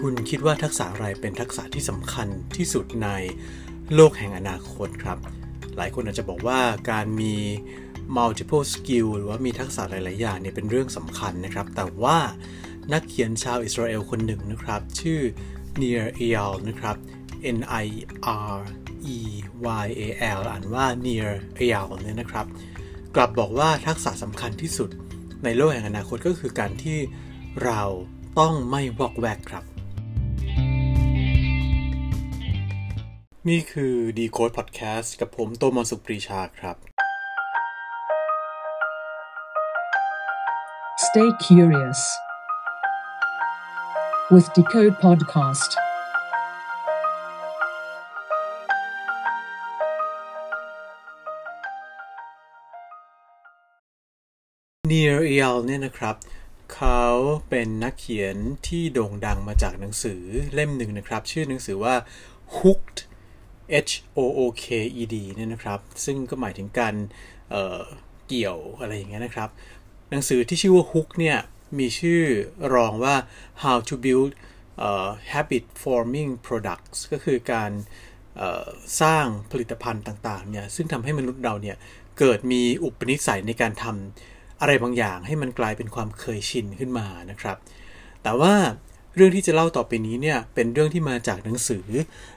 [0.00, 3.08] คุณคิดว่าทักษะอะไรเป็นทักษะที่สำคัญที่สุดใน
[3.94, 5.18] โลกแห่งอนาคตครับ
[5.76, 7.34] หลายคนอาจจะบอกว่าการมี
[8.16, 12.18] multiple skill หรือว่ามีทักษะหลาย ๆ อย่างเนี่ยเป็นเรื่องสำคัญนะครับ แต่ว่า
[12.92, 15.20] นักเขียนชาวอิสราเอลคนหนึ่งนะครับ ชื่อ
[15.80, 16.96] Nir Eyal นะครับ
[17.56, 17.86] N I
[18.52, 18.56] R
[19.16, 19.18] E
[19.84, 20.02] Y A
[20.38, 21.28] L อ่านว่า Nir
[21.60, 22.46] Eyal เนี่ยนะครับ
[23.16, 24.90] กลับบอกว่าทักษะสำคัญที่สุด
[25.44, 26.98] ในโลกแห่งอนาคตก็คือการที่
[27.64, 27.82] เรา
[28.38, 29.64] ต้องไม่วอกแวกครับ
[33.52, 36.76] นี่คือ Decode Podcast กับผมโตมอนสุปรีชาครับ
[41.06, 42.00] Stay curious
[44.32, 45.70] with Decode Podcast.
[54.90, 56.16] Near e a l เนี่ยนะครับ
[56.74, 57.02] เขา
[57.48, 58.36] เป็นนักเขียน
[58.66, 60.22] ที่โด่งดังมาจากหนังสือ
[60.54, 61.94] เล่มหนึ่งนะครับ ชื่อหนังสือว่า
[62.58, 62.98] Hooked
[63.88, 64.64] H O O K
[65.00, 66.94] E D เนี่ยนะครับ ซึ่งก็หมายถึงการ
[67.50, 69.48] เเกี่ยวอะไรอย่างเงี้ยนะครับ
[70.10, 71.38] หนังสือที่ชื่อว่า Hook เนี่ย
[71.78, 72.22] มีชื่อ
[72.74, 73.14] รองว่า
[73.62, 74.30] How to Build
[74.86, 77.72] uh, Habit Forming Products ก็คือการ
[79.00, 81.76] สร้างผลิตภัณฑ์ต่างๆเนี่ยซึ่งทำให้มนุษย์เราเนี่ย
[82.18, 87.56] เกิดมีอุปนิสัยในการทำอะไรบางอย่างให้มันกลายเป็นความเคยชินขึ้นมานะครับ
[88.22, 88.54] แต่ว่า
[89.16, 91.86] เรื่องที่จะเล่าต่อไปนี้เนี่ย เป็นเรื่องที่มาจากหนังสือ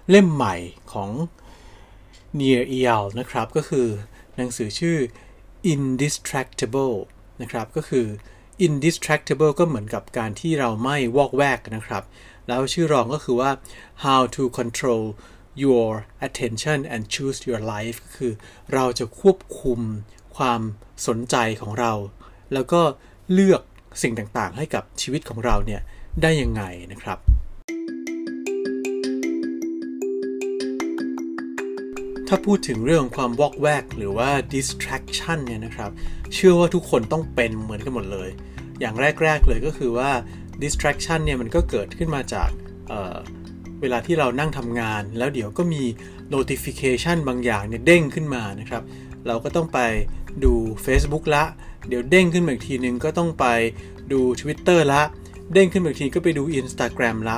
[0.10, 0.56] เล่มใหม่
[0.94, 1.10] ของ
[2.40, 3.88] Near e l นะครับ ก็คือ
[4.38, 4.98] หนังสือชื่อ
[5.74, 6.98] Indistractable
[7.42, 8.08] นะครับ ก็คือ
[8.68, 12.04] Indistractable ก็เหมือนกับการที่เราไม่วอกแวกนะครับ
[12.48, 13.52] แล้วชื่อรองก็คือว่า
[14.04, 15.04] How to Control
[15.64, 15.90] Your
[16.28, 18.34] Attention and Choose Your Life ก็คือ
[18.74, 19.80] เราจะควบคุม
[20.38, 20.62] ความ
[21.08, 21.94] สนใจของเรา
[22.54, 22.82] แล้วก็
[23.34, 23.62] เลือก
[24.02, 25.82] สิ่งต่างๆ ให้กับชีวิตของเราเนี่ย
[26.22, 27.20] ได้ยังไงนะครับ
[32.28, 35.92] ถ้าพูดถึงเรื่องความวอกแวกหรือว่า distraction เนี่ยนะครับ
[36.34, 38.30] เชื่อว่าทุกคนต้องเป็นเหมือนกันหมดเลย
[38.80, 40.12] อย่างแรก ๆ เลยก็คือว่า
[40.64, 42.50] distraction เนี่ยมันก็เกิดขึ้นมาจาก
[42.90, 45.84] เเวลาที่เรานั่งทำงาน แล้วเดี๋ยวก็มี
[46.34, 48.84] notification บางอย่างเนี่ยเด้งขึ้นมานะครับ
[49.28, 49.80] เราก็ต้องไป
[50.44, 50.54] ดู
[50.86, 51.44] Facebook ละ
[51.88, 53.46] เดี๋ยวเด้งขึ้นมาอีกทีนึงก็ต้องไป
[54.12, 55.02] ดู Twitter ละ
[55.54, 57.38] เด้งขึ้นมาอีกทีก็ไปดู Instagram ละ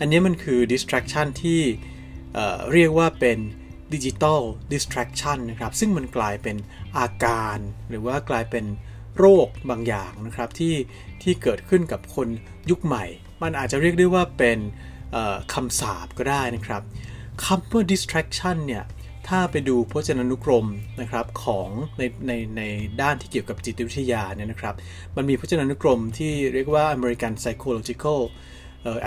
[0.00, 1.60] อันนี้มันคือ distraction ที่
[2.34, 3.38] เเรียกว่าเป็น
[3.94, 4.40] digital
[4.72, 6.56] distraction นะครับ ซึ่งมันกลายเป็น
[6.98, 7.58] อาการ
[7.88, 8.64] หรือว่ากลายเป็น
[9.18, 10.74] โรคบางอย่างนะครับที่
[11.22, 12.28] ที่เกิดขึ้นกับคน
[12.70, 13.04] ยุคใหม่
[13.42, 14.58] มันอาจจะเรียกได้ว่าเป็น
[15.52, 16.82] คำสาบก็ได้นะครับ
[17.44, 18.84] คำว่า distraction เนี่ย
[19.28, 20.66] ถ้าไปดูพจนานุกรม
[21.00, 21.68] นะครับของ
[21.98, 22.62] ในในใน
[23.02, 24.74] ด้านที่เกี่ยวกับจิตวิทยาเนี่ยนะครับ
[25.16, 28.20] มันมีพจนานุกรมที่เรียกว่า American Psychological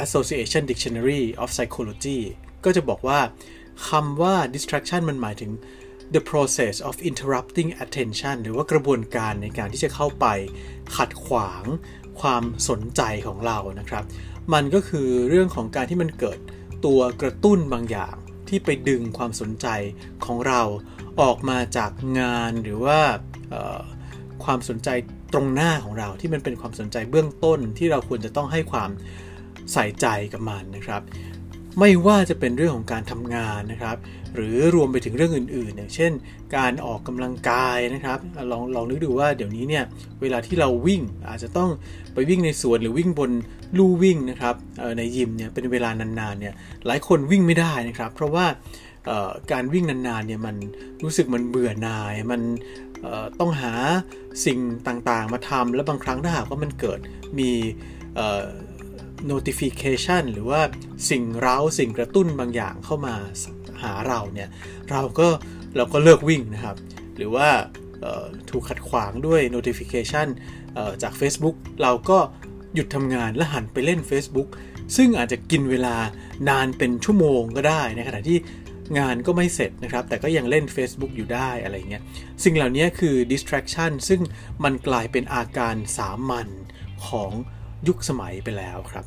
[0.03, 2.19] Association Dictionary of Psychology
[2.65, 3.19] ก็จะบอกว่า
[3.89, 5.51] คำว่า distraction มันหมายถึง
[6.15, 10.25] the process of interrupting attention หรือว่ากระบวนการในการที่จะเข้าไป
[10.95, 11.63] ขัดขวาง
[12.21, 14.03] ความสนใจของเรานะครับ
[14.53, 16.39] มันก็คือเรื่องของการที่มันเกิด
[16.85, 18.15] ตัวกระตุ้นบางอย่าง
[18.49, 19.67] ที่ไปดึงความสนใจ
[20.25, 20.61] ของเรา
[21.21, 22.99] ออกมาจากงานหรือว่า
[24.43, 24.89] ความสนใจ
[25.33, 28.89] ตรงหน้าของเราที่มันเป็นความสนใจเบื้องต้นที่เราควรจะต้องให้ความ
[29.73, 31.01] ใส่ใจกับมันนะครับ
[31.79, 33.97] ไม่ว่าจะเป็นเรื่องของการทำงานนะครับ
[34.35, 36.11] หรือรวมไปถึงเรื่องอื่นๆ อย่างเช่น
[36.55, 38.19] การออกกำลังกายนะครับ
[38.51, 39.83] ลองลองนึกดูว่าเดี๋ยวนี้เนี่ย
[40.21, 41.69] เวลาที่เราวิ่งอาจจะต้อง
[42.13, 43.31] ไปวิ่งในสวนหรือวิ่งบน
[43.77, 44.55] ลู่วิ่งนะครับ
[44.97, 46.53] ในยิมเนี่ยเป็นเวลานานๆเนี่ย
[46.87, 48.45] หลายคนวิ่งไม่ได้นะครับ เพราะว่า
[49.51, 50.55] การวิ่งนานๆเนี่ยมัน
[51.03, 52.41] รู้สึกมันเบื่อหน่ายมัน
[53.39, 53.73] ต้องหา
[54.45, 56.99] สิ่งต่างๆ มาทำแล้วบางครั้งถ้าหากว่ามันเกิด
[57.39, 57.51] มี
[59.31, 60.61] notification หรือว่า
[61.09, 63.15] สิ่งเร้าสิ่งกระตุ้นบางอย่างเข้ามา
[63.83, 64.49] หาเราเนี่ย
[64.91, 65.27] เราก็
[65.77, 66.77] เราก็เลิกวิ่งนะครับ
[67.17, 67.49] หรือว่า
[68.49, 70.27] ถูกขัดขวางด้วย notification
[71.01, 72.17] จาก Facebook เราก็
[72.73, 74.49] หยุดทำงานและหันไปเล่น Facebook
[74.95, 75.95] ซึ่งอาจจะกินเวลา
[76.49, 78.37] นานเป็นชั่วโมงก็ได้ในขณะที่
[78.99, 82.03] งานก็ไม่เสร็จนะครับ แต่ก็ยังเล่น Facebook อยู่ได้อะไรเงี้ย
[82.43, 84.21] สิ่งเหล่านี้คือ distraction ซึ่ง
[84.63, 86.47] มันกลายเป็นอาการสามัญ
[87.07, 87.31] ของ
[87.87, 89.05] ยุคสมัยไปแล้วครับ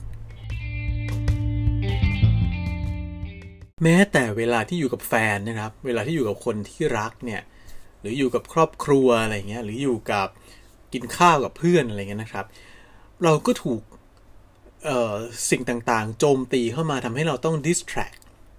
[3.83, 7.43] แม้แต่เวลาที่อยู่กับแฟนนะครับ เวลาที่อยู่กับคนที่รักเนี่ย
[8.01, 10.29] หรืออยู่กับครอบครัวอะไรเงี้ยหรืออยู่กับ
[10.93, 12.47] กินข้าวกับเพื่อนอะไรเงี้ยนะครับ
[13.25, 13.83] เราก็ถูก
[15.51, 18.19] สิ่งต่างๆ โจมตีเข้ามาทำให้เราต้อง distract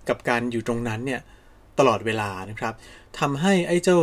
[0.10, 1.22] กับการอยู่ตรงนั้นเนี่ย
[1.80, 2.74] ตลอดเวลานะครับ
[3.20, 3.98] ทำให้ไอ้เจ้า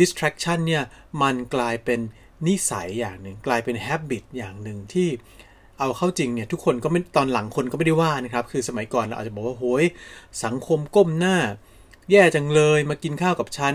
[0.00, 0.82] distraction เนี่ย
[1.22, 2.00] มันกลายเป็น
[2.46, 5.08] นิสัยอย่างหนึ่ง กลายเป็น habit อย่างหนึ่งที่
[5.82, 9.84] เอาเข้าจริงเนี่ยทุกคนก็ไม่ตอนหลังคนก็ไม่ได้ว่านะครับ คือสมัยก่อนเราอาจจะบอกว่าโหย
[10.44, 11.36] สังคมก้มหน้า
[12.10, 13.74] แย่จังเลยมากินข้าวกับฉัน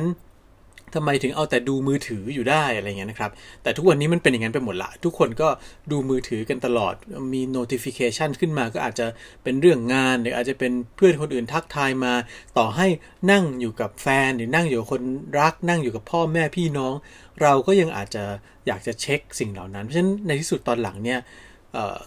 [0.95, 3.31] ทำไมถึงเอาแต่ดูมือถืออยู่ได้อะไรเงี้ยนะครับ
[3.63, 5.49] แต่ทุกวันนี้มันเป็นอย่างนั้นไปหมดละ ทุกคนก็
[5.91, 6.93] ดูมือถือกันตลอด
[7.33, 9.07] มี notification ขึ้นมาก็อาจจะ
[9.43, 12.13] เป็นเรื่องงาน หรืออาจจะเป็นเพื่อนคนอื่นทักทายมา
[12.57, 12.87] ต่อให้
[13.31, 15.01] นั่งอยู่กับแฟน หรือนั่งอยู่กับคน
[15.39, 16.93] รัก นั่งอยู่กับพ่อแม่พี่น้อง
[17.41, 18.23] เราก็ยังอาจจะ
[18.67, 21.19] อยากจะเช็คสิ่งเหล่านั้น เพราะฉะนั้นในที่สุดตอนหลังเนี่ย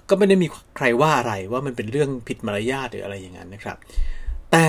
[0.09, 3.77] ก็ไม่ได้มีใครว่าอะไรว่ามันเป็นเรื่องผิดมารยาทหรืออะไรอย่างนั้นนะครับ
[4.53, 4.67] แต่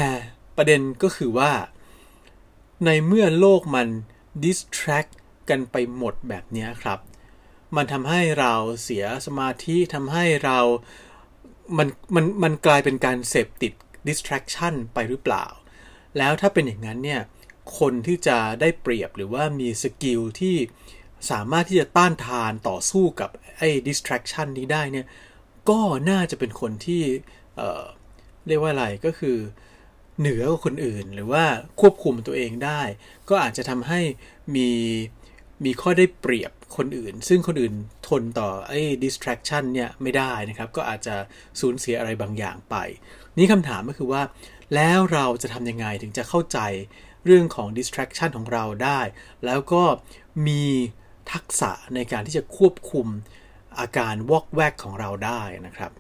[0.58, 1.52] ประเด็นก็คือว่า
[2.86, 3.88] ในเมื่อโลกมัน
[4.44, 5.12] distract
[5.50, 7.00] กันไปหมดแบบนี้ครับ
[7.76, 8.54] มันทำให้เรา
[8.84, 10.60] เสียสมาธิทำให้เรา
[11.78, 13.74] มัน มัน มันกลายเป็นการเสพติด
[14.08, 15.46] distraction ไปหรือเปล่า
[16.18, 17.22] แล้วถ้าเป็นอย่างนั้นเนี่ย
[17.80, 20.56] คนที่จะได้เปรียบหรือว่ามีสกิลที่
[21.32, 25.06] สามารถที่จะต้านทานต่อสู้กับไอ้ distraction นี้ได้เนี่ย
[25.70, 25.80] ก็
[26.10, 27.04] น่าจะเป็นคนที่
[27.56, 29.38] เเรียกว่าอะไรก็คือ
[30.20, 31.44] เหนือกว่าคนอื่น หรือว่า
[31.82, 32.82] ควบคุมตัวเองได้
[33.30, 34.00] ก็อาจจะทำให้
[34.56, 34.70] มี
[35.66, 37.74] มีข้อได้เปรียบคนอื่น ซึ่งคนอื่น
[38.08, 41.16] ทนต่อไอ้ distraction เนี่ยไม่ได้นะครับ ก็อาจจะ
[41.60, 42.76] สูญเสียอะไรบางอย่างไป
[43.38, 44.22] นี่คำถามก็คือว่า
[44.76, 46.60] แล้วเราจะทำยังไงถึงจะเข้าใจ
[47.26, 49.00] เรื่องของ distraction ของเราได้
[49.46, 49.84] แล้วก็
[50.48, 50.66] มี
[51.32, 53.08] ทักษะในการที่จะควบคุม
[53.80, 55.92] อาการวอกแวกของเราได้นะครับ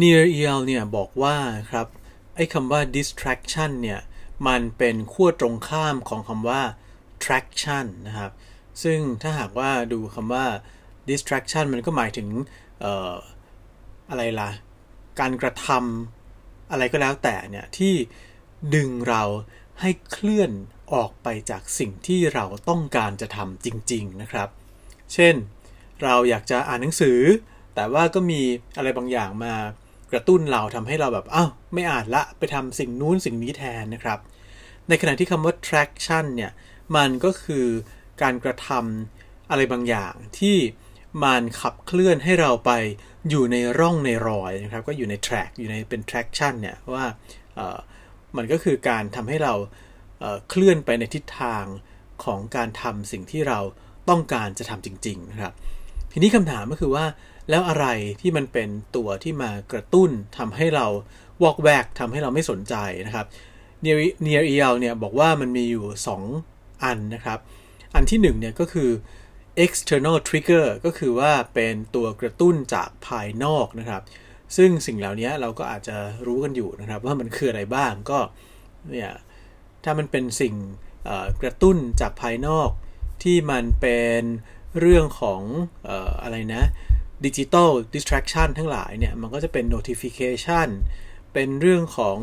[0.00, 1.36] Near El เนี่ยบอกว่า
[1.70, 1.86] ครับ
[2.34, 4.00] ไอ้คำว่า distraction เนี่ย
[4.46, 6.62] มันเป็นขั้วตรงข้ามของคำว่า
[7.24, 8.32] traction นะครับ
[8.82, 10.44] ซึ่งถ้าหากว่าดูคำว่า
[11.08, 12.28] distraction มันก็หมายถึง
[12.84, 13.14] ออ
[14.10, 14.50] อะไรล่ะ
[15.20, 17.94] การกระทำอะไรก็แล้วแต่เนี่ยที่
[18.74, 19.22] ดึงเรา
[19.82, 20.50] ให้เคลื่อน
[20.92, 24.48] ออกไปจากสิ่งที่เราต้องการจะทำจริง ๆนะครับ
[25.14, 25.34] เช่น
[26.02, 27.20] เราอยากจะอ่านหนังสือ
[27.74, 28.40] แต่ว่าก็มี
[28.76, 29.54] อะไรบางอย่างมา
[30.12, 34.18] กระตุ้นเราทำให้เราแบบอ้าวไม่อ่านละไปทำสิ่งนู้นสิ่งนี้แทนนะครับ
[34.88, 36.52] ในขณะที่คำว่า traction เนี่ย
[36.96, 37.66] มันก็คือ
[38.22, 40.56] การกระทำอะไรบางอย่างที่
[41.24, 42.70] มันขับเคลื่อนให้เราไป
[43.28, 47.04] อยู่ในร่องในรอยนะครับ ก็อยู่ใน track อยู่ในเป็น traction เนี่ยว่า
[48.36, 49.54] มันก็คือการทำให้เรา
[50.20, 51.64] เเคลื่อนไปในทิศทาง
[52.24, 53.60] ของการทำสิ่งที่เรา
[54.08, 55.52] ต้องการจะทำจริงๆนะครับ
[56.12, 57.04] ทีนี้คำถามก็คือว่า
[57.50, 57.86] แล้วอะไร
[58.20, 60.86] ที่มันเป็นตัวที่มากระตุ้นทำให้เรา
[61.42, 62.74] วอกแวกทำให้เราไม่สนใจ
[63.06, 63.26] นะครับ
[63.84, 65.86] Nir Nir Eyal เนี่ยบอกว่ามันมีอยู่
[66.34, 67.38] 2 อันนะครับ
[67.94, 68.90] อันที่1เนี่ยก็คือ
[69.64, 74.02] external trigger ก็คือว่าเป็นตัวกระตุ้นจากภายนอกนะครับ
[74.56, 75.96] ซึ่งสิ่งเหล่านี้เราก็อาจจะ
[76.26, 78.18] รู้กันอยู่นะครับ ว่ามันคืออะไรบ้างก็
[78.92, 79.12] เนี่ย
[79.84, 80.54] ถ้ามันเป็นสิ่ง
[81.42, 82.70] กระตุ้นจากภายนอก
[83.22, 84.22] ที่มันเป็น
[84.80, 85.42] เรื่องของ
[86.22, 86.64] อะไรนะ
[87.24, 90.68] digital distraction ทั้งหลายเนี่ย มันก็จะเป็น notification
[91.32, 92.18] เป็นเรื่องของ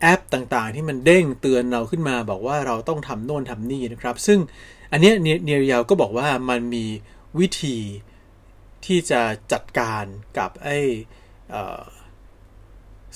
[0.00, 4.38] แอปต่างๆ ที่มันเด้งเตือนเราขึ้นมาบอกว่าเราต้องทำโน่นทำนี่นะครับ ซึ่ง
[4.92, 6.84] อันนี้เนียร์เอลก็บอกว่ามันมี
[7.40, 7.78] วิธี
[8.86, 9.20] ที่จะ
[9.52, 10.04] จัดการ
[10.38, 10.68] กับไอ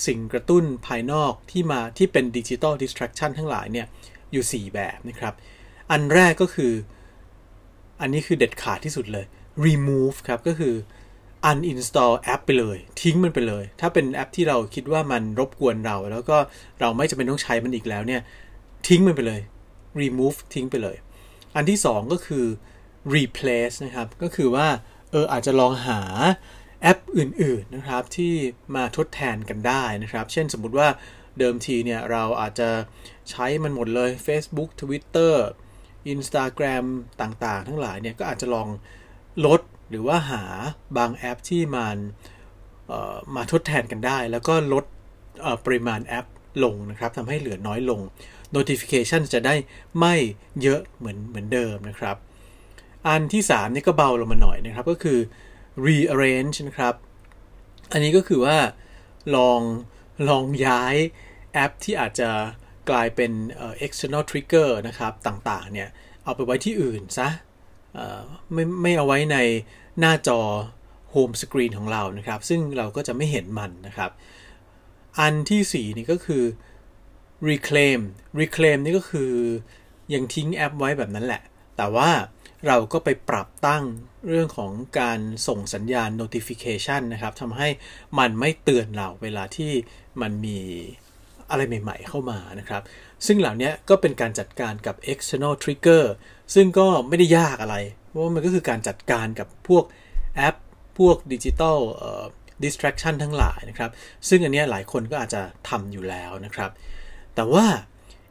[0.06, 3.86] สิ่งกระตุ้นภายนอกที่มาที่เป็น digital distraction ทั้งหลายเนี่ย
[4.32, 5.34] อยู่ 4 แบบนะครับ
[5.90, 6.72] อันแรกก็คือ
[8.00, 9.26] อันนี้คือเด็ดขาดที่สุดเลย
[9.66, 10.74] remove ครับ ก็คือ
[11.50, 16.36] uninstall แอปไปเลย ทิ้งมันไปเลย ถ้าเป็นแอปที่เราคิดว่ามันรบกวนเรา แล้วก็
[16.80, 18.20] เราไม่จำเป็นต้องใช้มันอีกแล้วเนี่ย
[18.88, 19.40] ทิ้งมันไปเลย
[20.02, 20.96] remove ทิ้งไปเลย
[21.56, 22.44] อันที่สองก็คือ
[23.14, 24.66] replace นะครับ ก็คือว่า
[25.14, 26.00] เอออาจจะลองหา
[26.82, 28.34] แอปอื่นๆนะครับที่
[28.76, 30.88] มาทดแทนกันได้นะครับ เช่นสมมุติว่า
[31.38, 32.70] เดิมทีเนี่ยเราอาจจะ
[33.30, 35.34] ใช้มันหมดเลย Facebook Twitter
[36.12, 36.86] Instagram
[37.22, 38.68] ต่างๆ ทั้งหลายเนี่ยก็อาจจะลอง
[39.46, 40.42] ลดหรือว่าหา
[40.96, 41.96] บางแอปที่มัน
[43.36, 44.84] มาทดแทนกันได้ แล้วก็ลด
[45.64, 46.26] ปริมาณแอป
[46.64, 48.00] ลงนะครับทำให้เหลือน้อยลง
[48.56, 49.54] notification จะได้
[49.98, 50.14] ไม่
[50.62, 52.16] เยอะเหมือนเหมือนเดิมนะครับ
[53.08, 55.18] อันที่3นี่ก็เบาลงมาหน่อยนะครับก็คือ
[55.86, 56.94] rearrange นะครับ
[57.92, 58.56] อันนี้ก็คือว่า
[59.36, 59.60] ลอง
[60.28, 60.94] ลองย้าย
[61.52, 62.30] แอปที่อาจจะ
[62.90, 63.32] กลายเป็น
[63.86, 65.88] external trigger นะครับต่างๆเนี่ย
[66.24, 67.28] เอาไปไว้ที่อื่นซะ
[68.52, 69.38] ไม่ไม่เอาไว้ใน
[70.00, 70.40] หน้าจอ
[71.14, 74.10] home screen ของเรานะครับ ซึ่งเราก็จะไม่เห็นมันนะครับ
[75.18, 76.44] อันที่ 4 นี่ก็คือ
[77.48, 78.00] reclaim
[78.40, 79.32] reclaim นี่ก็คือ
[80.14, 81.42] ยังทิ้งแอปไว้แบบนั้นแหละ
[81.76, 82.10] แต่ว่า
[82.66, 83.84] เราก็ไปปรับตั้ง
[84.28, 87.68] เรื่องของการส่งสัญญาณ notification นะครับทำให้
[88.18, 89.72] มันไม่เตือนเราเวลาที่
[90.20, 90.58] มันมี
[91.50, 92.82] อะไรใหม่ๆเข้ามานะครับ
[93.26, 96.04] ซึ่งเหล่านี้ก็เป็นการจัดการกับ external trigger
[96.54, 97.76] ซึ่งก็ไม่ได้ยากอะไร
[98.08, 99.84] เพราะว่ามันก็คือการจัดการกับพวก
[100.36, 100.56] แอป
[100.98, 101.78] พวกดิจิตอล
[102.64, 103.90] distraction ทั้งหลายนะครับ
[104.28, 106.70] ซึ่งอันนี้หลายคนก็อาจจะทำอยู่แล้วนะครับ
[107.34, 107.66] แต่ว่า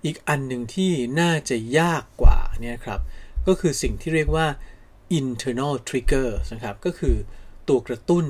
[0.06, 3.00] อีกอันหนึ่งที่น่าจะยากกว่านี่ครับ
[3.48, 4.48] ก็คือสิ่งที่เรียกว่า
[5.20, 7.16] internal trigger นะครับ ก็คือ
[7.68, 8.26] ตัวกระตุ้น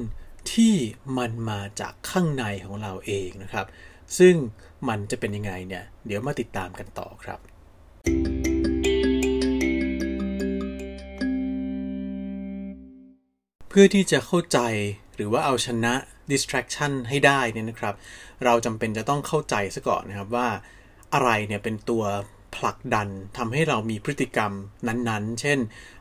[0.53, 0.75] ที่
[1.17, 3.65] มันมาจากข้างในของเราเองนะครับ
[4.17, 4.35] ซึ่ง
[4.87, 7.39] มันจะเป็นยังไงเนี่ย เดี๋ยวมาติดตามกันต่อครับ
[13.69, 14.59] เพื่อที่จะเข้าใจ
[15.15, 15.93] หรือว่าเอาชนะ
[16.31, 17.95] distraction ให้ได้เนี่ยนะครับ
[18.43, 20.47] เราจำเป็นจะต้องเข้าใจซะก่อนนะครับว่า
[21.13, 22.03] อะไรเนี่ยเป็นตัว
[22.55, 23.07] ผลักดัน
[23.37, 24.51] ทำให้เรามีพฤติกรรม
[24.87, 25.59] นั้นๆ เช่น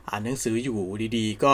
[0.09, 0.79] อ่านหนังสืออยู่
[1.17, 1.53] ดีๆ ก็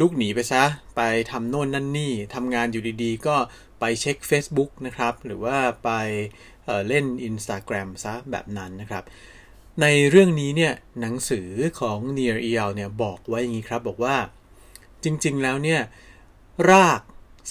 [0.00, 0.64] ลุกหนีไปซะ
[0.96, 1.00] ไป
[1.30, 3.36] ทำโน่นนั่นนี่ทำงานอยู่ดีๆ ก็
[3.80, 5.90] ไปเช็ค Facebook นะครับ หรือว่าไป
[6.64, 9.04] เเล่น Instagram ซะแบบนั้นนะครับ
[9.82, 11.48] ในเรื่องนี้เนี่ยหนังสือ
[11.80, 14.16] ของ Near e l เนี่ยบอกไว้อย่างนี้ครับ บอกว่า
[15.04, 15.80] จริงๆแล้วเนี่ย
[16.70, 17.00] ราก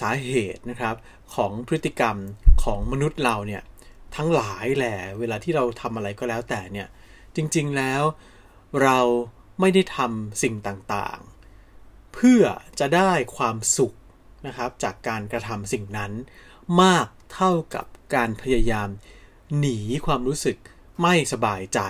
[0.01, 0.95] สาเหตุนะครับ
[1.35, 2.17] ของพฤติกรรม
[2.63, 3.61] ของมนุษย์เราเนี่ย
[4.15, 6.87] ทั้งหลายแหละเวลาที่เราทำอะไรก็แล้วแต่เนี่ย
[7.35, 8.03] จริงๆแล้ว
[8.83, 8.99] เรา
[9.59, 12.43] ไม่ได้ทำสิ่งต่างๆ เพื่อ
[12.79, 13.93] จะได้ความสุข
[14.47, 16.11] นะครับ จากการกระทำสิ่งนั้น
[16.81, 18.89] มากเท่ากับการพยายาม
[19.59, 20.57] หนีความรู้สึก
[21.01, 21.81] ไม่สบายใจ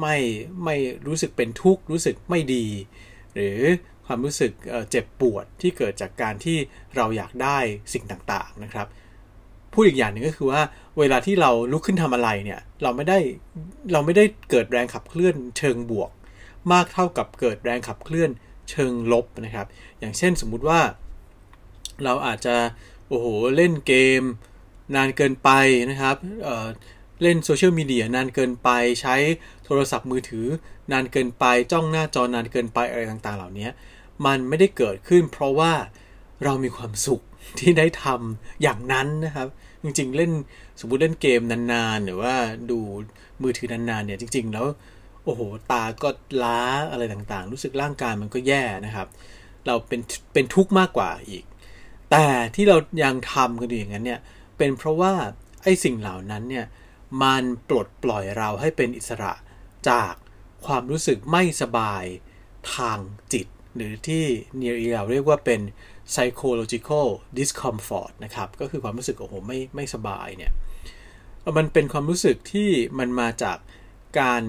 [0.00, 0.16] ไม่
[0.64, 2.66] ไม่รู้สึกเป็นทุกข์รู้สึกไม่ดี
[3.34, 3.58] หรือ
[4.06, 4.52] ความรู้สึก
[4.90, 6.58] เจ็บปวดที่เกิดจากการที่
[6.96, 7.58] เราอยากได้
[7.92, 8.86] สิ่งต่างๆนะครับ
[9.74, 10.62] พูดอีกอย่างหนึ่งก็คือว่า
[10.98, 13.18] เวลาที่เราลุกขึ้นทำอะไรเนี่ย เราไม่ได้
[13.92, 16.10] เราไม่ได้เกิดแรงขับเคลื่อนเชิงบวก
[16.72, 18.30] มากเท่ากับเกิดแรงขับเคลื่อน
[18.70, 19.66] เชิงลบนะครับ
[19.98, 20.80] อย่างเช่นสมมุติว่า
[22.04, 22.56] เราอาจจะ
[23.08, 23.26] โอ้โห
[23.56, 24.22] เล่นเกม
[24.94, 25.50] นานเกินไป
[25.90, 28.68] นะครับเเล่นโซเชียลมีเดียนานเกินไป
[29.00, 29.14] ใช้
[29.64, 30.46] โทรศัพท์มือถือ
[30.92, 33.68] นานเกินไปจ้องหน้าจอนานเกินไปอะไรต่างๆ เหล่านี้
[34.26, 35.72] มันไม่ได้เกิดขึ้นเพราะว่า
[36.44, 37.22] เรามีความสุข
[37.58, 39.48] ที่ได้ทำอย่างนั้นนะครับ
[39.84, 40.32] จริง ๆ เล่น
[40.80, 42.34] สมมุติเล่นเกมนานๆ หรือว่า
[42.70, 42.78] ดู
[43.42, 44.66] มือถือนานๆเนี่ยจริง ๆ แล้ว
[45.24, 45.40] โอ้โห
[45.72, 46.08] ตาก็
[46.42, 46.60] ล้า
[46.90, 49.08] อะไรต่างๆ รู้สึกร่างกายมันก็แย่นะครับ
[49.66, 50.00] เราเป็น
[50.32, 51.44] เป็นทุกข์มากกว่าอีก
[52.10, 54.20] แต่ที่เรายังทำกันอยู่อย่างนั้นเนี่ย
[54.58, 55.12] เป็นเพราะว่า
[55.62, 56.66] ไอ้สิ่งเหล่านั้นเนี่ย
[57.22, 59.32] มันปลดปล่อยเราให้เป็นอิสระ
[59.88, 60.12] จาก
[60.66, 62.04] ความรู้สึกไม่สบาย
[62.74, 62.98] ทาง
[63.32, 64.24] จิต หรือที่
[64.56, 65.60] เนียร์เราเรียกว่าเป็น
[66.12, 67.08] psychological
[67.38, 70.52] discomfort นะครับ ก็คือความรู้สึกโอ้โหไม่ไม่สบายเนี่ย
[71.56, 73.58] มันเป็นความรู้สึกที่มันมาจาก
[74.20, 74.42] การ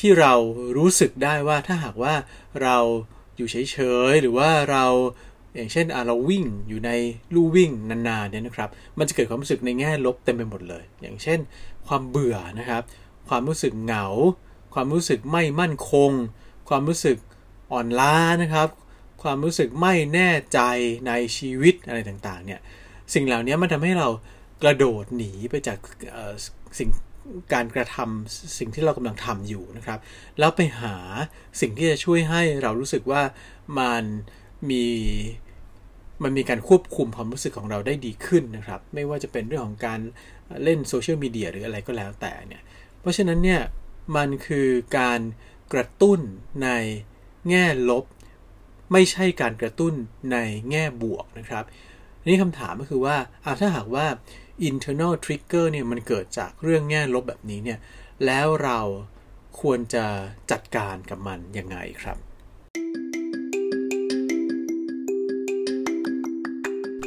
[0.00, 0.34] ที่เรา
[0.78, 2.14] รู้สึกได้ว่าถ้าหากว่า
[2.62, 2.76] เรา
[3.36, 3.78] อยู่เฉ
[4.10, 4.84] ยๆ หรือว่าเรา
[5.54, 6.90] อย่างเช่นเราวิ่งอยู่ใน
[7.34, 11.38] ลู่วิ่งนานๆเนี่ยนะครับ มันจะเกิดความรู้สึกในแง่ลบเต็มไปหมดเลย อย่างเช่น
[11.88, 12.82] ความเบื่อนะครับ
[13.28, 14.06] ความรู้สึกเหงา
[14.74, 16.10] ความรู้สึกไม่มั่นคง
[16.68, 17.16] ความรู้สึก
[17.72, 18.68] อ่อนล้านะครับ
[19.22, 20.60] ความรู้สึกไม่แน่ใจ
[21.06, 22.60] ในชีวิตอะไรต่างๆเนี่ย
[23.14, 24.08] สิ่งเหล่านี้มันทำให้เรา
[24.62, 25.78] กระโดดหนีไปจาก
[26.78, 26.90] สิ่ง
[27.52, 29.98] การกระทำสิ่งที่เรากำลังทำอยู่นะครับ
[30.38, 30.96] แล้วไปหา
[31.60, 33.22] สิ่งที่จะช่วยให้เรารู้สึกว่า
[33.78, 34.04] มัน
[34.70, 34.86] มี
[36.22, 40.00] มันมีการควบคุมความรู้สึกของเราได้ดีขึ้นนะครับ ไม่ว่าจะเป็นเรื่องของการ
[40.64, 42.62] เล่นโซเชียลมีเดียหรืออะไรก็แล้วแต่เนี่ย
[43.00, 43.62] เพราะฉะนั้นเนี่ย
[44.16, 45.20] มันคือการ
[45.72, 46.20] กระตุ้น
[46.62, 46.68] ใน
[47.48, 48.04] แง่ลบ
[48.92, 49.94] ไม่ใช่การกระตุ้น
[50.32, 50.36] ใน
[50.70, 51.64] แง่บวกนะครับ
[52.26, 53.16] นี่คำถามก็คือว่า
[53.60, 54.06] ถ้าหากว่า
[54.68, 57.78] internal trigger เนี่ยมันเกิดจากเรื่องแง่ลบแบบนี้เนี่ย
[58.26, 58.80] แล้วเรา
[59.60, 60.06] ควรจะ
[60.50, 62.16] จัดการกับมันยังไงครับ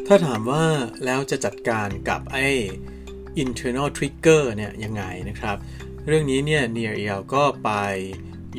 [0.08, 0.66] ถ้าถามว่า
[1.06, 2.48] แล้วจะจัดการกับไอ้
[3.44, 5.58] internal trigger เนี่ยยังไงนะครับ
[6.08, 7.72] เรื่องนี้เนี่ยเนียร์เอลก็ไป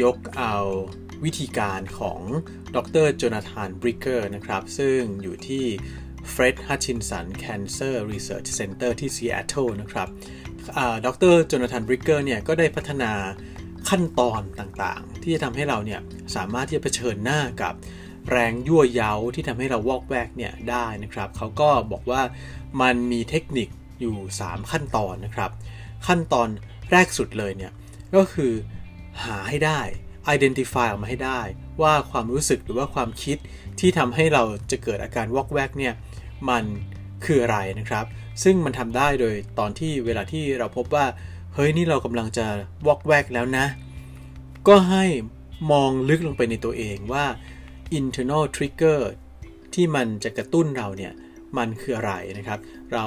[0.02, 0.54] ยกเอา
[1.25, 2.21] วิธีการของ
[2.76, 5.64] ดรโจนาธานบริกเกอร์นะครับ ซึ่งอยู่ที่
[6.33, 10.09] Fred Hutchinson Cancer Research Center ที่ซีแอตเทิลนะครับ
[11.07, 13.12] ดรโจนาธานบริกเกอร์เนี่ยก็ได้พัฒนา
[13.88, 16.00] ขั้นตอนต่างๆ ที่จะทำให้เราเนี่ย
[16.37, 17.75] สามารถที่จะเผชิญหน้ากับ
[18.31, 22.23] แรงยั่วเย้าที่ทำให้เราวอกแวกเนี่ยได้นะครับ เขาก็บอกว่า
[22.81, 23.69] มันมีเทคนิค
[24.00, 25.50] อยู่ 3 ขั้นตอนนะครับ
[26.07, 26.49] ขั้นตอน
[26.90, 27.73] แรกสุดเลยเนี่ย
[28.14, 28.52] ก็คือ
[29.25, 29.81] หาให้ได้
[30.35, 31.40] identify ออกมาให้ได้
[31.83, 33.38] ว่าความรู้สึกหรือว่าความคิด
[33.81, 35.95] ที่ทำให้เราจะเกิดอาการวอกแวกเนี่ย
[36.49, 36.64] มัน
[37.25, 38.04] คืออะไรนะครับ
[38.43, 41.07] ซึ่งมันทำได้โดยตอนที่เวลาที่เราพบว่า
[41.54, 42.47] เฮ้ยนี่เรากำลังจะ
[42.87, 43.66] วอกแวกแล้วนะ
[44.69, 45.04] ก็ให้
[45.73, 47.25] มองลึกลงไปในตัวเองว่า
[47.99, 49.00] internal trigger
[49.75, 51.12] ที่มันจะกระตุ้นเราเนี่ย
[51.59, 52.59] มันคืออะไรนะครับ
[52.93, 53.07] เรา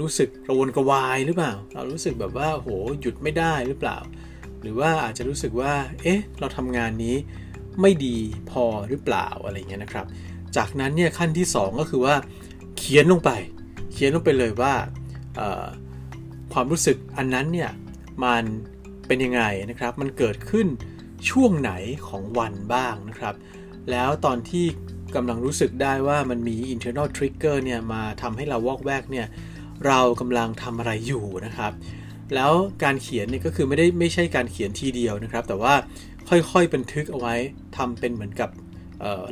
[0.00, 2.68] รู้สึกกระวนกระวายหรือเปล่า เรารู้สึกแบบว่าโห
[3.00, 3.98] หยุดไม่ได้หรือเปล่า
[4.62, 5.72] หรือว่าอาจจะรู้สึกว่า
[6.02, 7.16] เอ๊ะ เราทำงานนี้
[7.80, 8.16] ไม่ดี
[8.50, 10.06] พอหรือเปล่าอะไรเงี้ยนะครับ
[10.56, 12.14] จากนั้นเนี่ยขั้นที่ 2 ก็คือว่า
[12.78, 13.30] เขียนลงไป
[13.92, 14.74] เขียนลงไปเลยว่า
[16.52, 17.70] ความรู้สึกอันนั้นเนี่ย
[18.24, 18.44] มัน
[19.06, 20.66] เป็นยังไงนะครับ มันเกิดขึ้น
[21.30, 21.72] ช่วงไหน
[22.08, 23.34] ของวันบ้างนะครับ
[23.90, 24.64] แล้วตอนที่
[25.14, 29.26] กำลังรู้สึกได้ว่ามันมี internal trigger เนี่ยมาทำให้เราวอกแวกเนี่ย
[29.86, 31.72] เรากำลังทำอะไรอยู่นะครับ
[32.34, 32.52] แล้ว
[32.84, 35.74] การเขียนเนี่ยก็คือไม่ได้ไม่ใช่การเขียนทีเดียวนะครับ แต่ว่า
[36.28, 37.34] ค่อยๆบันทึกเอาไว้
[37.76, 38.50] ทำเป็นเหมือนกับ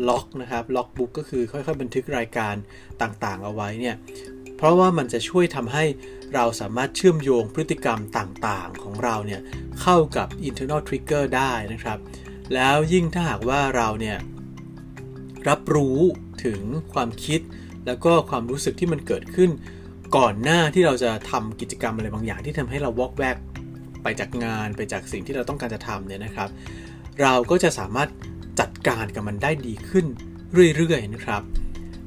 [0.08, 2.54] ล็อกนะครับล็อกบุ๊กก็คือค่อยๆบันทึกรายการ
[3.02, 3.96] ต่างๆ เอาไว้เนี่ย
[4.56, 5.84] เพราะว่ามันจะช่วยทำให้
[6.34, 9.40] เราสามารถเชื่อมโยงพฤติกรรมต่างๆ ของเราเนี่ย
[9.80, 11.98] เข้ากับ internal trigger ได้นะครับ
[12.54, 14.18] แล้วยิ่งถ้าหากว่าเราเนี่ย
[15.48, 15.98] รับรู้
[16.44, 16.60] ถึง
[16.92, 17.40] ความคิด
[17.86, 19.50] แล้วก็ความรู้สึกที่มันเกิดขึ้น
[20.14, 23.36] ก่อนหน้าที่เราจะทำกิจกรรมอะไรบางอย่างที่ทำให้เราวอกแวก
[24.02, 26.48] ไปจากงานไปจากสิ่งที่เราต้องการจะทำเนี่ยนะครับ
[27.20, 28.08] เราก็จะสามารถ
[28.60, 30.06] จัดการกับมันได้ดีขึ้น
[30.76, 31.42] เรื่อยๆนะครับ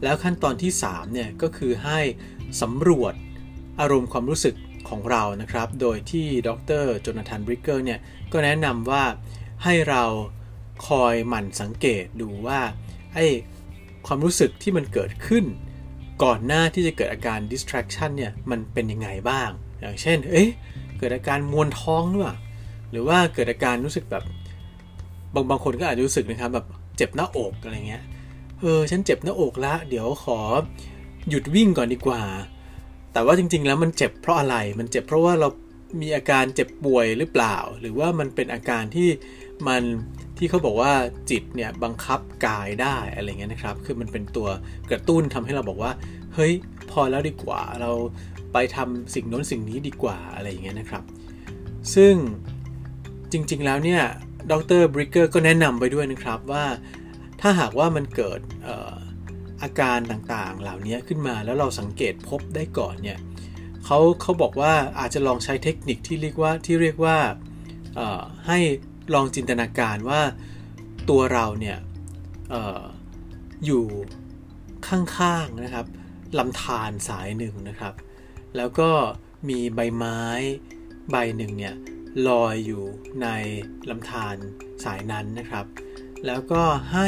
[0.04, 2.00] แล้วขั้นตอนที่3เนี่ยก็คือให้
[2.62, 3.14] สำรวจ
[3.80, 4.56] อารมณ์ความรู้สึก
[4.90, 6.50] ของเรานะครับ โดยที่ด
[6.84, 8.00] รโจนาธานบริกเกอร์เนี่ย
[8.32, 9.04] ก็แนะนำว่า
[9.64, 10.04] ให้เรา
[10.88, 12.60] คอยหมั่นสังเกตดูว่า
[13.16, 13.26] ไอ้
[14.08, 15.46] ความรู้สึกที่มันเกิดขึ้น
[16.24, 19.50] ก่อนหน้าที่จะเกิดอาการ distraction เนี่ยมันเป็นยังไงบ้าง
[19.80, 20.50] อย่างเช่น เอ๊ะ
[20.98, 22.36] เกิดอาการมวนท้องหรือเปล่า
[22.92, 24.24] หรือว่าเกิดอาการรู้สึกแบบ
[25.34, 26.66] บางบางคนก็อาจจะรู้สึกนะครับแบบ
[26.98, 28.04] เจ็บหน้าอกอะไรเงี้ย
[28.60, 30.40] เออ ฉันเจ็บหน้าอกละ เดี๋ยวขอ
[31.30, 32.22] หยุดวิ่งก่อนดีกว่า
[33.14, 35.50] แต่ว่าจริง ๆ แล้วมันเจ็บเพราะอะไร มันเจ็บเพราะว่าเรา
[36.02, 39.10] มีอาการเจ็บป่วยหรือเปล่า หรือว่ามันเป็นอาการที่
[39.68, 39.84] มัน
[40.38, 40.94] ที่เขาบอกว่า
[41.30, 44.48] จิตเนี่ยบังคับกายได้อะไรเงี้ยนะครับ คือมันเป็นตัว
[44.92, 45.92] กระตุ้นทำให้เราบอกว่า
[46.34, 46.54] เฮ้ย
[46.92, 47.92] พอแล้วดีกว่าเรา
[48.54, 51.04] ไปทำสิ่งโน้นสิ่งนี้ดีกว่าอะไรอย่างเงี้ยนะครับ
[51.96, 52.14] ซึ่ง
[53.32, 54.02] จริงๆแล้วเนี่ย
[54.52, 56.66] ดรบริกเกอร์ก็แนะนำไปด้วยนะครับว่า
[57.42, 58.40] ถ้าหากว่ามันเกิด
[59.62, 63.18] อาการต่างๆ เหล่านี้ขึ้นมาแล้วเราสังเกตพบได้ก่อนเนี่ย
[63.86, 67.18] เขาเขาบอกว่าอาจจะลองใช้เทคนิคที่เรียกว่าที่เรียกว่า
[68.48, 68.60] ให้
[69.14, 70.22] ลองจินตนาการว่า
[71.10, 71.78] ตัวเราเนี่ย
[72.54, 72.82] ออ
[73.66, 73.86] อยู่
[74.88, 75.86] ข้างๆนะครับ
[76.38, 77.94] ลำธารสายหนึ่งนะครับ
[78.58, 78.90] แล้วก็
[79.50, 80.22] มีใบไม้
[81.12, 81.76] ใบหนึ่งเนี่ย
[82.28, 82.84] ลอยอยู่
[83.22, 83.28] ใน
[83.90, 84.36] ลำธาร
[84.84, 85.66] สายนั้นนะครับ
[86.26, 87.08] แล้วก็ให้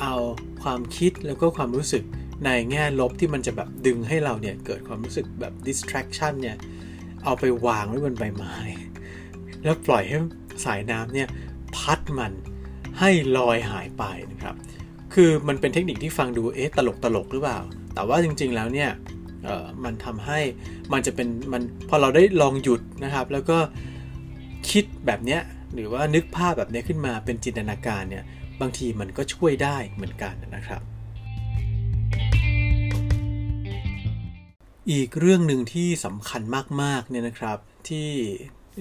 [0.00, 0.14] เอา
[0.62, 2.04] ความคิดแล้วก็ความรู้สึก
[2.44, 6.56] ในแง่ลบที่มันจะแบบดึงให้เราเนี่ยเกิดความรู้สึกแบบ distraction เนี่ย
[7.24, 8.56] เอาไปวางไว้บนใบไม้
[9.64, 10.18] แล้วปล่อยให้
[10.64, 11.28] สายน้ำเนี่ย
[11.76, 12.32] พัดมัน
[13.00, 14.54] ให้ลอยหายไปนะครับ
[15.14, 17.58] คือมันเป็นเทคนิคที่ฟังดูเอ๊ะตลกตลกหรือเปล่า
[17.94, 18.90] แต่ว่าจริงๆแล้วเนี่ย
[19.84, 20.40] มันทำให้
[20.92, 23.58] มันจะเป็นมันพอเราได้ลองหยุดนะครับ แล้วก็
[24.70, 25.40] คิดแบบเนี้ย
[25.74, 28.24] หรือว่านึกภาพแบบนี้ขึ้นมาเป็นจินตนาการเนี่ย
[28.60, 30.82] บางทีมันก็ช่วยได้เหมือนกันนะครับ
[34.90, 36.42] อีกเรื่องหนึ่งที่สำคัญ
[36.82, 38.10] มากๆเนี่ยนะครับที่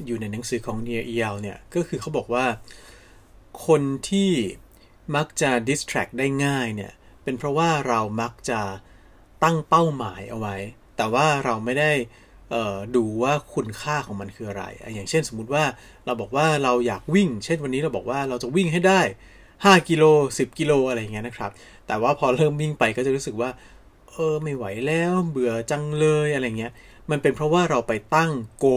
[0.05, 2.45] อยู่ในหนังสือของเนียเอียลเนี่ย ก็คือเขาบอกว่า
[3.67, 4.31] คนที่
[5.15, 6.91] มักจะ distract ได้ง่ายเนี่ย
[7.23, 8.61] เป็นเพราะว่าเรามักจะ
[9.43, 10.55] ตั้งเป้าหมายเอาไว้
[10.97, 11.91] แต่ว่าเราไม่ได้
[12.95, 15.63] ดูว่าคุณค่าของมันคืออะไร อย่างเช่นสมมุติว่า
[16.05, 19.01] เราบอกว่าเราอยากวิ่ง เช่นวันนี้เราบอกว่าเราจะวิ่งให้ได้
[19.43, 20.03] 5 กิโล
[20.37, 21.51] 10 กิโลอะไรเงี้ยนะครับ
[21.87, 23.49] แต่ว่าพอเริ่มวิ่งไปก็จะรู้สึกว่า
[24.11, 26.73] เออไม่ไหวแล้วเบื่อจังเลยอะไรเงี้ย
[27.11, 28.67] มันเป็นเพราะว่าเราไปตั้งโก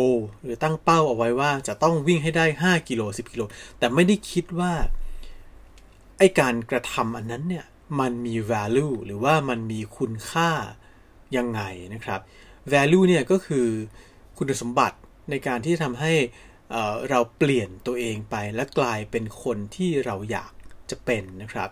[0.43, 3.43] หรือตั้งเป้าเอาไว้ว่าจะต้องวิ่งให้ได้ 5กิโล10กิโล
[3.79, 4.73] แต่ไม่ได้คิดว่า
[6.19, 7.67] ไอการกระทำอันนั้นเนี่ย
[8.01, 10.51] มันมี value หรือว่ามันมีคุณค่า
[11.37, 11.62] ยังไง
[11.95, 12.21] นะครับ
[12.73, 13.67] value เนี่ยก็คือ
[14.38, 14.99] คุณสมบัติ
[15.31, 16.12] ในการที่ทำให้
[17.11, 20.53] เราเปลี่ยนตัวเองไปและกลายเป็นคนที่เราอยาก
[20.91, 21.71] จะเป็นนะครับ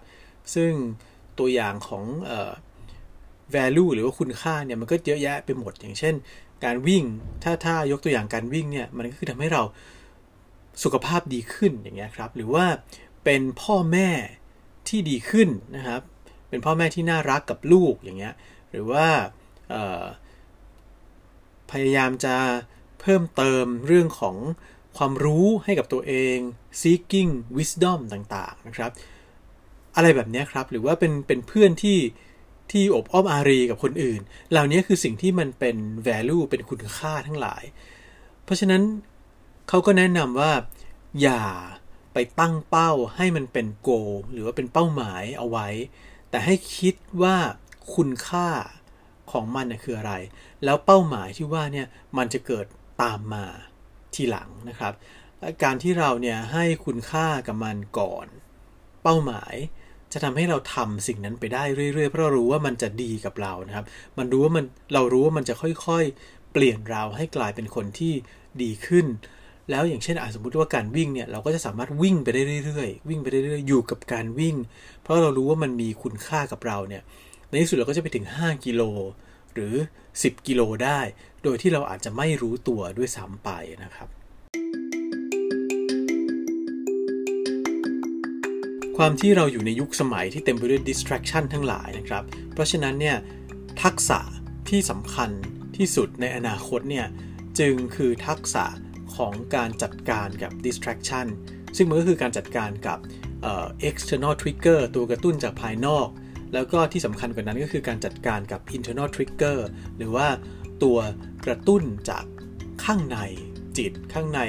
[0.54, 0.72] ซึ่ง
[1.38, 2.04] ตัวอย่างของ
[3.54, 6.14] value หรือว่าคุณค่าเนี่ยมันก็เยอะแยะไปหมด อย่างเช่น
[6.64, 7.04] การวิ่ง
[7.44, 9.62] ถ้าถ้ายกตัวอย่างการวิ่งเนี่ยมันก็คือทำให้เรา
[10.82, 12.66] สุขภาพดีขึ้นอย่างเงี้ยครับ หรือว่า
[13.24, 14.08] เป็นพ่อแม่
[14.88, 16.00] ที่ดีขึ้นนะครับ
[16.48, 18.34] เป็นพ่อแม่ที่น่ารักกับลูกอย่างเงี้ย
[18.70, 19.06] หรือว่า
[21.70, 22.36] พยายามจะ
[23.00, 24.36] เพิ่มเติมเรื่องของ
[24.96, 26.36] ความรู้ให้กับตัวเอง
[26.80, 28.90] seeking wisdom ต่างๆนะครับ
[29.96, 31.98] อะไรแบบนี้ครับ หรือว่าเป็นเป็นเพื่อนที่
[32.72, 35.76] ที่อบอ้อมอารีกับคนอื่น เหล่านี้คือสิ่งที่มันเป็น
[36.06, 37.62] value เป็นคุณค่าทั้งหลาย
[38.44, 38.82] เพราะฉะนั้น
[39.68, 40.52] เขาก็แนะนำว่า
[41.22, 41.42] อย่า
[42.14, 45.68] ไปตั้งเป้าให้มันเป็น goal หรือว่าเป็นเป้าหมายเอาไว้
[46.30, 47.36] แต่ให้คิดว่า
[47.94, 48.48] คุณค่า
[49.32, 50.14] ของมันคืออะไร
[50.64, 52.66] แล้วเป้าหมายที่ว่าเนี่ยมันจะเกิด
[53.02, 53.46] ตามมา
[54.14, 54.92] ทีหลังนะครับ
[55.62, 58.26] การที่เราเนี่ยให้คุณค่ากับมันก่อน
[59.02, 59.54] เป้าหมาย
[60.12, 63.84] จะทำให้เราทำสิ่งนั้นไปได้เรื่อยๆ เพราะเรารู้ว่ามันจะดีกับเรานะครับ
[64.18, 64.64] มันรู้ว่ามัน
[64.94, 65.54] เรารู้ว่ามันจะ
[65.86, 68.12] ค่อยๆ เปลี่ยนเราให้กลายเป็นคนที่
[68.62, 69.06] ดีขึ้น
[69.70, 74.56] แล้วอย่างเช่นอาสมมติว่าการวิ่งเนี่ยเราก็จะสามารถวิ่งไปได้เรื่อยๆ วิ่งไปได้เรื่อยๆ อยู่กับการวิ่ง
[75.02, 77.02] เพราะเรารู้ว่ามันมีคุณค่ากับเราเนี่ย
[77.48, 78.82] ในที่สุดเราก็จะไปถึง 5 กิโล
[79.54, 79.74] หรือ
[80.12, 81.00] 10 กิโลได้
[81.42, 83.50] โดยที่เราอาจจะไม่รู้ตัวด้วยซ้ำไป
[83.84, 84.08] นะครับ
[89.00, 93.16] ความที่เราอยู่ในยุคสมัยที่เต็มไปด้วย distraction ทั้งหลายนะครับ เพราะฉะนั้นเนี่ย
[93.82, 94.20] ทักษะ
[94.70, 95.30] ที่สำคัญ
[95.76, 97.06] ที่สุดในอนาคตเนี่ย
[97.58, 98.64] จึงคือทักษะ
[99.16, 101.26] ของการจัดการกับ distraction
[101.76, 102.98] ซึ่งมันก็คือการจัดการกับ
[103.88, 106.08] external trigger ตัวกระตุ้นจากภายนอก
[106.54, 109.58] แล้วก็ที่สำคัญกว่านั้นก็คือการจัดการกับ internal trigger
[109.96, 110.28] หรือว่า
[110.82, 110.98] ตัว
[111.46, 112.24] กระตุ้นจาก
[112.84, 113.18] ข้างใน
[113.78, 114.40] จิต ข้างใน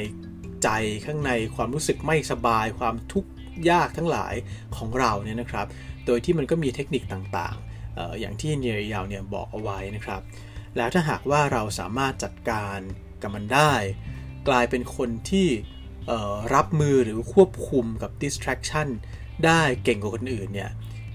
[0.64, 0.70] ใจ
[1.06, 3.30] ข้างในความรู้สึกไม่สบาย ความทุกข์
[3.72, 4.34] ยากทั้งหลาย
[4.78, 5.68] ของเราเนี่ยนะครับ
[6.06, 10.22] โดยที่มันก็มีเทคนิคต่างๆ อย่างที่เนียยาวเนี่ยบอกเอาไว้นะครับ
[10.78, 12.80] แล้วถ้าหากว่าเราสามารถจัดการ
[13.22, 13.74] กับมันได้
[14.48, 15.48] กลายเป็นคนที่
[16.56, 18.88] รับมือหรือควบคุมกับ distraction
[19.46, 20.72] ได้เก่งกว่าคนอื่นเนี่ย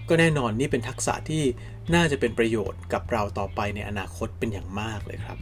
[0.08, 1.44] ก็แน่นอนนี่เป็นทักษะที่
[1.94, 5.38] น่าจะเป็นประโยชน์กับเราต่อไปในอนาคตเป็นอย่างมากเลยครับ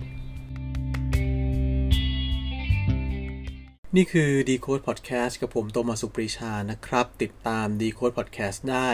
[3.97, 8.91] นี่คือ Decode Podcast กับผมโตมาสุปรีชานะครับ ติดตาม Decode Podcast ได้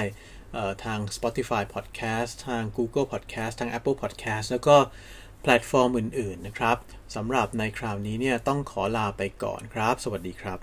[0.85, 4.77] ทาง Spotify Podcast ทาง Google Podcast ทาง Apple Podcast แล้วก็
[5.43, 6.77] แพลตฟอร์มอื่น ๆ นะครับ
[7.15, 10.59] สำหรับในคราวนี้เนี่ยต้องขอลาไปก่อนครับ สวัสดีครับ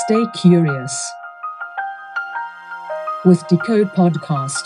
[0.00, 0.94] Stay curious
[3.26, 4.64] with Decode Podcast.